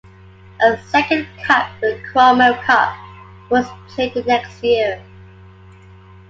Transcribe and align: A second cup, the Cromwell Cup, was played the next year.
A 0.63 0.79
second 0.89 1.27
cup, 1.45 1.69
the 1.79 2.01
Cromwell 2.11 2.55
Cup, 2.63 2.97
was 3.51 3.67
played 3.89 4.15
the 4.15 4.23
next 4.23 4.63
year. 4.63 4.99